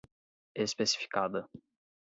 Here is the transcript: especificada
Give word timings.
especificada 0.63 1.47